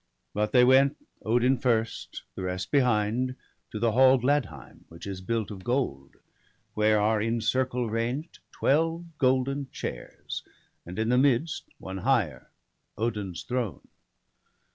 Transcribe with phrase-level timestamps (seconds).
[0.33, 3.35] But they went, Odin first, the rest behind.
[3.69, 6.15] To the hall Gladheim, which is built of gold;
[6.73, 10.41] Where are in circle ranged twelve golden chairs,
[10.87, 12.49] And in the midst one higher,
[12.97, 13.89] Odin's throne.